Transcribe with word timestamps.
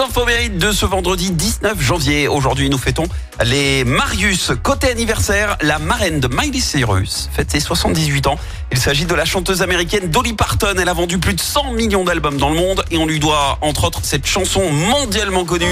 Infos 0.00 0.24
mérites 0.24 0.56
de 0.56 0.72
ce 0.72 0.86
vendredi 0.86 1.30
19 1.30 1.78
janvier. 1.78 2.26
Aujourd'hui, 2.26 2.70
nous 2.70 2.78
fêtons 2.78 3.04
les 3.44 3.84
Marius. 3.84 4.50
Côté 4.62 4.88
anniversaire, 4.90 5.58
la 5.60 5.78
marraine 5.78 6.20
de 6.20 6.28
Miley 6.28 6.60
Cyrus 6.60 7.28
fête 7.34 7.50
ses 7.50 7.60
78 7.60 8.26
ans. 8.26 8.38
Il 8.72 8.78
s'agit 8.78 9.04
de 9.04 9.14
la 9.14 9.26
chanteuse 9.26 9.60
américaine 9.60 10.08
Dolly 10.08 10.32
Parton. 10.32 10.74
Elle 10.80 10.88
a 10.88 10.94
vendu 10.94 11.18
plus 11.18 11.34
de 11.34 11.40
100 11.40 11.72
millions 11.72 12.04
d'albums 12.04 12.38
dans 12.38 12.48
le 12.48 12.56
monde 12.56 12.82
et 12.90 12.96
on 12.96 13.04
lui 13.04 13.20
doit, 13.20 13.58
entre 13.60 13.84
autres, 13.84 14.00
cette 14.02 14.26
chanson 14.26 14.72
mondialement 14.72 15.44
connue. 15.44 15.66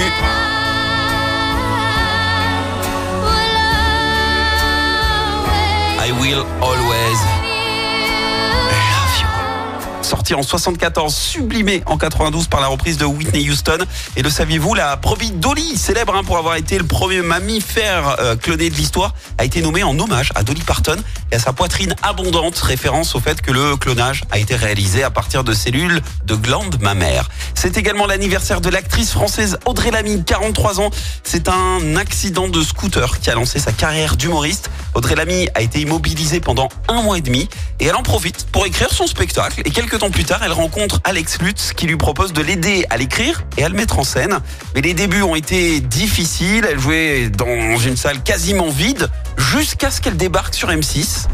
En 10.35 10.43
74, 10.43 11.13
sublimé 11.13 11.81
en 11.87 11.97
92 11.97 12.47
par 12.47 12.61
la 12.61 12.67
reprise 12.67 12.97
de 12.97 13.05
Whitney 13.05 13.49
Houston. 13.49 13.79
Et 14.15 14.21
le 14.21 14.29
saviez-vous, 14.29 14.75
la 14.75 14.95
brebis 14.95 15.31
Dolly, 15.31 15.75
célèbre 15.75 16.15
hein, 16.15 16.23
pour 16.23 16.37
avoir 16.37 16.55
été 16.55 16.77
le 16.77 16.83
premier 16.83 17.21
mammifère 17.21 18.17
euh, 18.19 18.35
cloné 18.35 18.69
de 18.69 18.75
l'histoire, 18.75 19.15
a 19.39 19.45
été 19.45 19.61
nommée 19.61 19.81
en 19.81 19.97
hommage 19.97 20.31
à 20.35 20.43
Dolly 20.43 20.61
Parton 20.61 20.97
et 21.31 21.35
à 21.35 21.39
sa 21.39 21.51
poitrine 21.53 21.95
abondante, 22.03 22.57
référence 22.59 23.15
au 23.15 23.19
fait 23.19 23.41
que 23.41 23.51
le 23.51 23.75
clonage 23.75 24.23
a 24.29 24.37
été 24.37 24.55
réalisé 24.55 25.03
à 25.03 25.09
partir 25.09 25.43
de 25.43 25.53
cellules 25.53 26.01
de 26.25 26.35
glandes 26.35 26.79
mammaires. 26.79 27.29
C'est 27.55 27.77
également 27.77 28.05
l'anniversaire 28.05 28.61
de 28.61 28.69
l'actrice 28.69 29.11
française 29.11 29.57
Audrey 29.65 29.91
Lamy, 29.91 30.23
43 30.23 30.79
ans. 30.79 30.91
C'est 31.23 31.49
un 31.49 31.95
accident 31.95 32.47
de 32.47 32.61
scooter 32.61 33.19
qui 33.19 33.29
a 33.29 33.35
lancé 33.35 33.59
sa 33.59 33.71
carrière 33.71 34.15
d'humoriste. 34.15 34.69
Audrey 34.93 35.15
Lamy 35.15 35.49
a 35.55 35.61
été 35.61 35.81
immobilisée 35.81 36.39
pendant 36.39 36.69
un 36.87 37.01
mois 37.01 37.17
et 37.17 37.21
demi 37.21 37.49
et 37.79 37.85
elle 37.85 37.95
en 37.95 38.03
profite 38.03 38.47
pour 38.51 38.65
écrire 38.65 38.93
son 38.93 39.07
spectacle. 39.07 39.61
Et 39.65 39.71
quelques 39.71 39.99
temps 39.99 40.11
plus 40.11 40.18
tard, 40.23 40.41
elle 40.43 40.51
rencontre 40.51 40.99
Alex 41.03 41.39
Lutz 41.41 41.73
qui 41.73 41.87
lui 41.87 41.97
propose 41.97 42.33
de 42.33 42.41
l'aider 42.41 42.85
à 42.89 42.97
l'écrire 42.97 43.43
et 43.57 43.63
à 43.63 43.69
le 43.69 43.75
mettre 43.75 43.99
en 43.99 44.03
scène. 44.03 44.39
Mais 44.75 44.81
les 44.81 44.93
débuts 44.93 45.21
ont 45.21 45.35
été 45.35 45.79
difficiles. 45.79 46.67
Elle 46.69 46.79
jouait 46.79 47.29
dans 47.29 47.77
une 47.77 47.95
salle 47.95 48.21
quasiment 48.23 48.69
vide 48.69 49.09
jusqu'à 49.37 49.91
ce 49.91 50.01
qu'elle 50.01 50.17
débarque 50.17 50.53
sur 50.53 50.69
M6. 50.69 51.27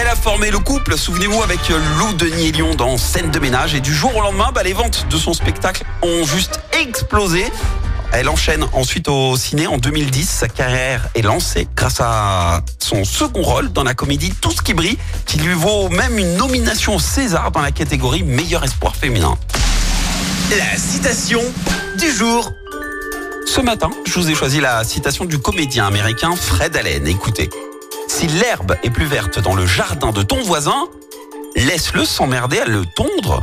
Elle 0.00 0.06
a 0.06 0.14
formé 0.14 0.50
le 0.50 0.58
couple, 0.58 0.96
souvenez-vous, 0.96 1.42
avec 1.42 1.68
Lou 1.68 2.12
Denis 2.14 2.48
et 2.48 2.52
Lyon 2.52 2.74
dans 2.74 2.96
Scène 2.96 3.30
de 3.30 3.38
ménage. 3.38 3.74
Et 3.74 3.80
du 3.80 3.92
jour 3.92 4.14
au 4.16 4.20
lendemain, 4.20 4.50
bah, 4.54 4.62
les 4.62 4.72
ventes 4.72 5.06
de 5.10 5.16
son 5.16 5.32
spectacle 5.34 5.84
ont 6.02 6.24
juste 6.24 6.60
explosé. 6.80 7.44
Elle 8.12 8.28
enchaîne 8.28 8.64
ensuite 8.72 9.08
au 9.08 9.36
ciné 9.36 9.66
en 9.66 9.78
2010. 9.78 10.28
Sa 10.28 10.48
carrière 10.48 11.08
est 11.14 11.22
lancée 11.22 11.68
grâce 11.76 12.00
à 12.00 12.62
son 12.78 13.04
second 13.04 13.42
rôle 13.42 13.72
dans 13.72 13.84
la 13.84 13.94
comédie 13.94 14.32
Tout 14.40 14.50
ce 14.50 14.62
qui 14.62 14.74
brille, 14.74 14.98
qui 15.26 15.38
lui 15.38 15.54
vaut 15.54 15.88
même 15.88 16.18
une 16.18 16.36
nomination 16.36 16.96
au 16.96 16.98
César 16.98 17.50
dans 17.50 17.60
la 17.60 17.70
catégorie 17.70 18.22
meilleur 18.22 18.64
espoir 18.64 18.96
féminin. 18.96 19.36
La 20.50 20.78
citation 20.78 21.42
du 21.98 22.10
jour. 22.10 22.50
Ce 23.46 23.60
matin, 23.60 23.90
je 24.06 24.14
vous 24.18 24.30
ai 24.30 24.34
choisi 24.34 24.60
la 24.60 24.84
citation 24.84 25.24
du 25.24 25.38
comédien 25.38 25.86
américain 25.86 26.34
Fred 26.34 26.76
Allen. 26.76 27.06
Écoutez, 27.06 27.50
si 28.08 28.26
l'herbe 28.26 28.76
est 28.82 28.90
plus 28.90 29.06
verte 29.06 29.38
dans 29.38 29.54
le 29.54 29.66
jardin 29.66 30.12
de 30.12 30.22
ton 30.22 30.42
voisin, 30.42 30.86
laisse-le 31.56 32.04
s'emmerder 32.04 32.58
à 32.58 32.64
le 32.64 32.84
tondre. 32.96 33.42